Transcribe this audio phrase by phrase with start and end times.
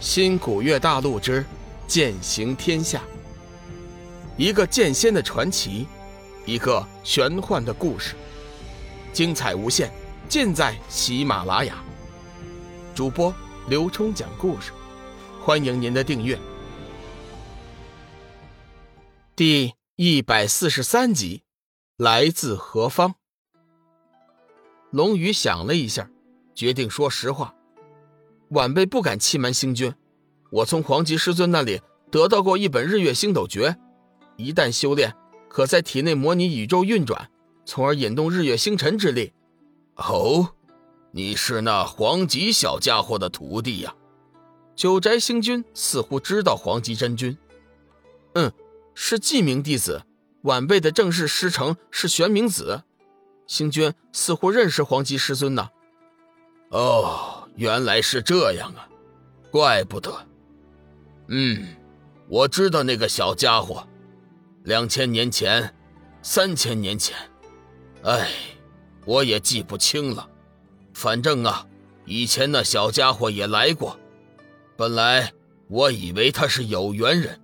[0.00, 1.44] 新古月大陆之
[1.86, 3.02] 剑行天下，
[4.36, 5.86] 一个剑仙的传奇，
[6.44, 8.14] 一个玄幻的故事，
[9.12, 9.90] 精彩无限，
[10.28, 11.82] 尽在喜马拉雅。
[12.94, 13.34] 主播
[13.68, 14.70] 刘冲讲故事，
[15.42, 16.38] 欢迎您的订阅。
[19.34, 21.42] 第一百四十三集，
[21.96, 23.14] 来自何方？
[24.90, 26.10] 龙宇想了一下，
[26.54, 27.54] 决定说实话。
[28.50, 29.92] 晚辈不敢欺瞒星君，
[30.50, 31.80] 我从黄极师尊那里
[32.10, 33.76] 得到过一本日月星斗诀，
[34.36, 35.14] 一旦修炼，
[35.48, 37.28] 可在体内模拟宇宙运转，
[37.64, 39.32] 从而引动日月星辰之力。
[39.96, 40.54] 哦，
[41.10, 43.94] 你是那黄极小家伙的徒弟呀？
[44.76, 47.36] 九宅星君似乎知道黄极真君。
[48.34, 48.52] 嗯，
[48.94, 50.02] 是记名弟子。
[50.42, 52.84] 晚辈的正式师承是玄冥子。
[53.48, 55.70] 星君似乎认识黄极师尊呢。
[56.68, 57.35] 哦。
[57.56, 58.88] 原来是这样啊，
[59.50, 60.14] 怪不得。
[61.28, 61.66] 嗯，
[62.28, 63.86] 我知道那个小家伙，
[64.64, 65.74] 两千年前，
[66.22, 67.16] 三千年前，
[68.02, 68.30] 哎，
[69.04, 70.28] 我也记不清了。
[70.92, 71.66] 反正啊，
[72.04, 73.98] 以前那小家伙也来过。
[74.76, 75.32] 本来
[75.68, 77.40] 我以为他是有缘人，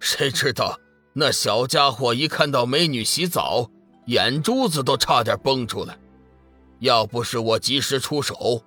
[0.00, 0.78] 谁知道
[1.12, 3.70] 那小家伙一看到美女洗澡，
[4.06, 5.96] 眼珠子都差点崩出来。
[6.80, 8.62] 要不是我及时出手。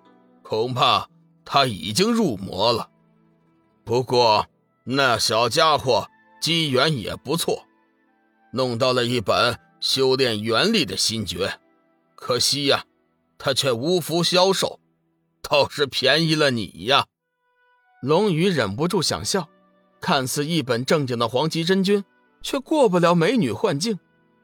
[0.50, 1.10] 恐怕
[1.44, 2.90] 他已经入魔了，
[3.84, 4.48] 不过
[4.86, 6.10] 那小家伙
[6.40, 7.66] 机缘也不错，
[8.54, 11.60] 弄到了一本修炼元力的心诀。
[12.16, 12.86] 可惜呀，
[13.38, 14.80] 他却无福消受，
[15.42, 17.08] 倒是便宜了你呀。
[18.02, 19.50] 龙宇忍不住想笑，
[20.00, 22.06] 看似一本正经的黄极真君，
[22.42, 24.00] 却过不了美女幻境，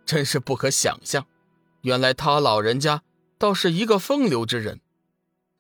[0.06, 1.26] 真是不可想象。
[1.80, 3.04] 原来他老人家
[3.38, 4.82] 倒是一个风流之人。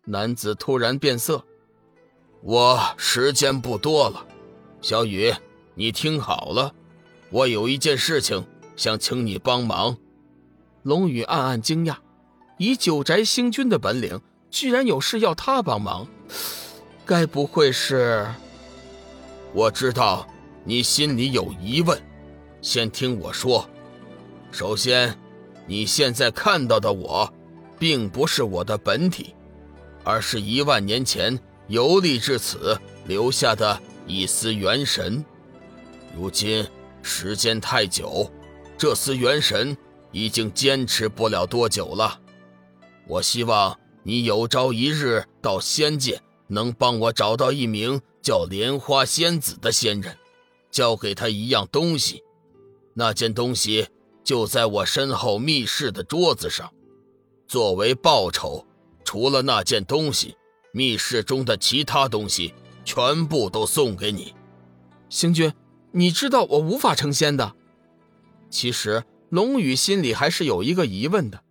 [0.05, 1.45] 男子突然变色，
[2.41, 4.25] 我时间不多了，
[4.81, 5.33] 小雨，
[5.75, 6.73] 你听好了，
[7.29, 9.95] 我有一件事情想请你帮忙。
[10.81, 11.95] 龙宇暗暗惊讶，
[12.57, 14.19] 以九宅星君的本领，
[14.49, 16.05] 居然有事要他帮忙，
[17.05, 18.27] 该不会是？
[19.53, 20.27] 我知道
[20.65, 21.97] 你心里有疑问，
[22.61, 23.69] 先听我说。
[24.51, 25.17] 首先，
[25.65, 27.33] 你现在看到的我，
[27.79, 29.33] 并不是我的本体。
[30.03, 35.23] 而是一万年前游历至此留下的一丝元神，
[36.15, 36.67] 如今
[37.01, 38.29] 时间太久，
[38.77, 39.75] 这丝元神
[40.11, 42.19] 已经坚持不了多久了。
[43.07, 50.17] 我希望你有朝一日到仙界，能帮我找到一名叫莲花仙子的仙人，
[50.69, 52.21] 交给他一样东西。
[52.93, 53.87] 那件东西
[54.23, 56.71] 就在我身后密室的桌子上，
[57.47, 58.65] 作为报酬。
[59.13, 60.35] 除了那件东西，
[60.71, 62.51] 密室中的其他东西
[62.83, 64.33] 全部都送给你。
[65.07, 65.53] 星君，
[65.91, 67.53] 你知道我无法成仙的。
[68.49, 71.43] 其实龙宇心里还是有一个疑问的。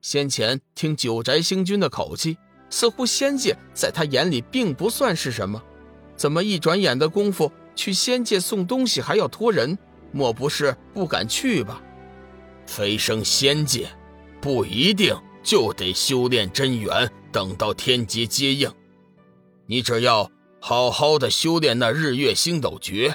[0.00, 2.38] 先前听九宅星君的口气，
[2.70, 5.62] 似乎仙界在他眼里并不算是什么。
[6.16, 9.76] 怎么一转眼的功夫去仙界送东西还要托人？
[10.10, 11.82] 莫不是不敢去吧？
[12.64, 13.90] 飞升仙界，
[14.40, 15.14] 不一定。
[15.42, 18.70] 就得修炼真元，等到天劫接应。
[19.66, 20.30] 你只要
[20.60, 23.14] 好好的修炼那日月星斗诀，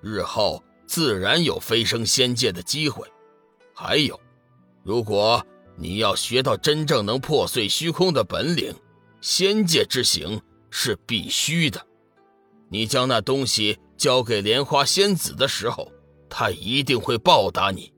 [0.00, 3.06] 日后自然有飞升仙界的机会。
[3.74, 4.18] 还有，
[4.82, 5.44] 如果
[5.76, 8.74] 你要学到真正能破碎虚空的本领，
[9.20, 11.86] 仙界之行是必须的。
[12.68, 15.92] 你将那东西交给莲花仙子的时候，
[16.28, 17.92] 她一定会报答你。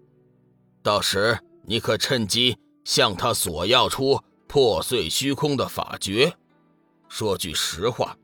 [0.83, 2.56] 到时你可趁机。
[2.88, 6.32] 向他索要出破碎虚空的法诀。
[7.06, 8.16] 说句实话，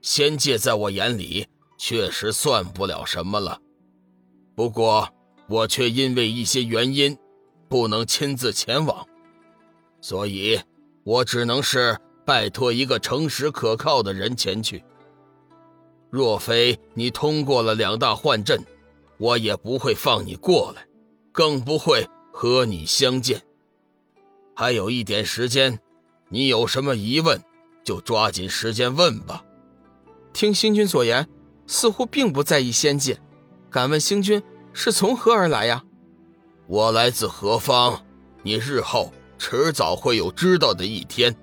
[0.00, 3.60] 仙界在我眼里确实算不了什么了。
[4.54, 5.08] 不过
[5.48, 7.18] 我却因为一些原因，
[7.68, 9.04] 不能亲自前往，
[10.00, 10.60] 所以
[11.02, 14.84] 我只能是拜托一个诚实可靠的人前去。
[16.10, 18.64] 若非你通过了两大幻阵，
[19.18, 20.86] 我也不会放你过来，
[21.32, 23.42] 更不会和你相见。
[24.54, 25.78] 还有一点时间，
[26.28, 27.42] 你有什么疑问，
[27.82, 29.44] 就抓紧时间问吧。
[30.32, 31.28] 听星君所言，
[31.66, 33.18] 似乎并不在意仙界。
[33.70, 35.84] 敢问星君是从何而来呀？
[36.66, 38.04] 我来自何方？
[38.42, 41.34] 你日后迟早会有知道的一天，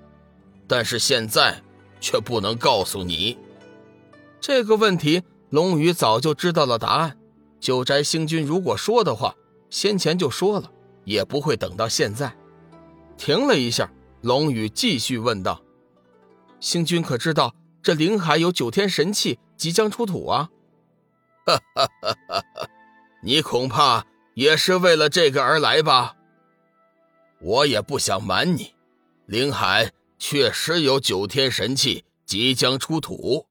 [0.66, 1.62] 但是现在
[2.00, 3.38] 却不能告诉你。
[4.40, 7.16] 这个问题，龙宇早就知道了答案。
[7.58, 9.34] 九宅星君如果说的话，
[9.68, 10.70] 先前就说了，
[11.04, 12.34] 也不会等到现在。
[13.20, 15.62] 停了一下，龙宇继续问道
[16.58, 20.48] ：“星君可知道这灵海有九天神器即将出土啊！
[21.44, 22.68] 哈哈哈哈哈！
[23.22, 26.16] 你恐怕也是为了这个而来吧？
[27.42, 28.72] 我也不想瞒你，
[29.26, 33.46] 灵海确实有九天神器即将出土。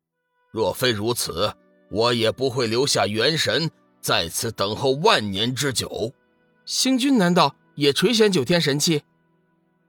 [0.50, 1.54] 若非如此，
[1.92, 3.70] 我也不会留下元神
[4.02, 6.12] 在此等候万年之久。
[6.66, 9.04] 星君难道也垂涎九天神器？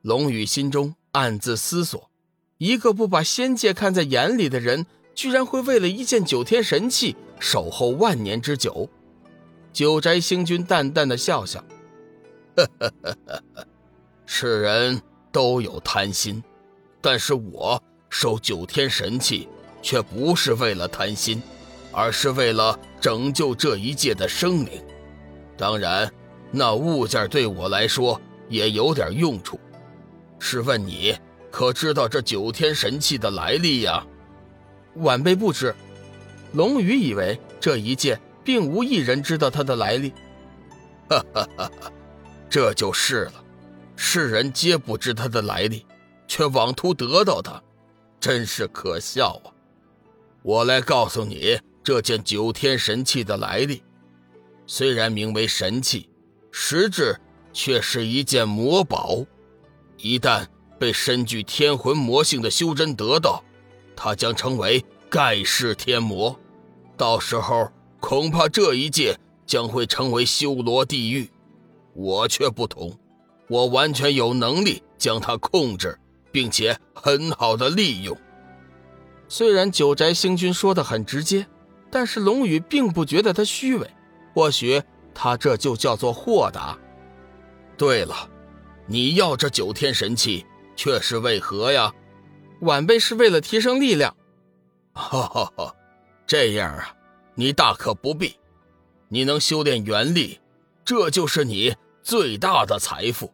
[0.03, 2.11] 龙宇心中暗自思索：
[2.59, 8.89] 一个不把仙界看在眼里的人，居然会为了一件九天神器守候万年之久。
[9.73, 11.65] 九宅星君淡淡的笑笑
[12.57, 13.67] ：“呵呵呵呵，
[14.27, 15.01] 世人
[15.31, 16.43] 都有贪心，
[17.01, 19.49] 但是我收九天神器。”
[19.83, 21.43] 却不是为了贪心，
[21.91, 24.73] 而是为了拯救这一界的生灵。
[25.57, 26.13] 当然，
[26.51, 28.21] 那物件对我来说
[28.51, 29.59] 也有点用处。
[30.41, 31.17] 试问你
[31.51, 34.05] 可知道这九天神器的来历呀？
[34.97, 35.73] 晚辈不知。
[36.55, 40.11] 龙宇以为这一件并无一人知道它的来历。
[41.09, 41.93] 哈哈哈哈，
[42.49, 43.45] 这就是了。
[43.95, 45.87] 世人皆不知它的来历，
[46.27, 47.63] 却妄图得到它，
[48.19, 49.53] 真是可笑啊！
[50.43, 53.83] 我来告诉你这件九天神器的来历。
[54.67, 56.09] 虽然名为神器，
[56.51, 57.21] 实质
[57.53, 59.25] 却是一件魔宝。
[60.03, 60.47] 一旦
[60.79, 63.43] 被身具天魂魔性的修真得到，
[63.95, 66.39] 他将成为盖世天魔。
[66.97, 71.31] 到时候恐怕这一界将会成为修罗地狱。
[71.93, 72.97] 我却不同，
[73.49, 75.99] 我完全有能力将它控制，
[76.31, 78.17] 并且很好的利用。
[79.29, 81.47] 虽然九宅星君说的很直接，
[81.91, 83.91] 但是龙宇并不觉得他虚伪，
[84.35, 84.83] 或许
[85.13, 86.79] 他这就叫做豁达。
[87.77, 88.29] 对了，
[88.91, 90.45] 你要这九天神器
[90.75, 91.95] 却是为何呀？
[92.63, 94.17] 晚辈是为了提升力量。
[94.93, 95.73] 哈哈哈，
[96.27, 96.93] 这样啊，
[97.37, 98.35] 你大可不必。
[99.07, 100.41] 你能修炼元力，
[100.85, 103.33] 这就是你最大的财富。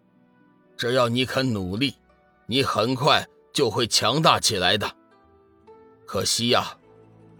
[0.76, 1.94] 只要你肯努力，
[2.46, 4.94] 你很快就会强大起来的。
[6.04, 6.76] 可惜呀，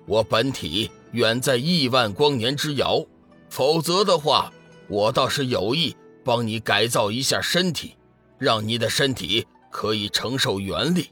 [0.07, 3.05] 我本体远在亿万光年之遥，
[3.51, 4.51] 否则的话，
[4.89, 7.95] 我倒是有意帮你改造一下身体，
[8.39, 11.11] 让你的身体可以承受元力。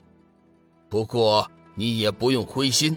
[0.88, 2.96] 不过你也不用灰心，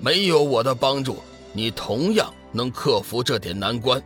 [0.00, 1.16] 没有我的帮助，
[1.52, 4.02] 你同样能克服这点难关。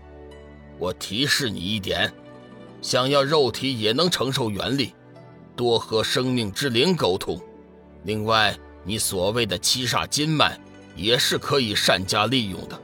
[0.79, 2.13] 我提示你一点，
[2.81, 4.95] 想要肉体也能承受元力，
[5.55, 7.41] 多和生命之灵沟通。
[8.05, 8.57] 另外。
[8.85, 10.59] 你所谓的七煞金脉
[10.97, 12.77] 也是可以善加利用的，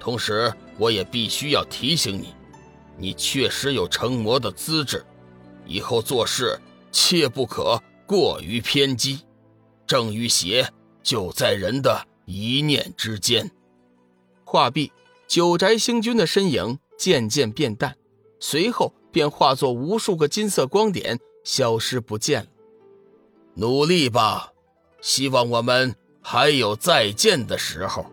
[0.00, 2.34] 同时我也必须要提醒你，
[2.98, 5.06] 你确实有成魔的资质，
[5.66, 6.60] 以后做事
[6.90, 9.20] 切不可过于偏激，
[9.86, 10.70] 正与邪
[11.02, 13.50] 就在人的一念之间。
[14.44, 14.92] 话毕，
[15.26, 17.96] 九宅星君的身影渐渐变淡，
[18.38, 22.48] 随后便化作无数个金色光点，消失不见了。
[23.54, 24.48] 努力吧。
[25.00, 28.06] 希望我们还有再见的时候。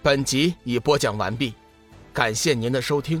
[0.00, 1.54] 本集已播讲完毕，
[2.12, 3.20] 感谢您的收听。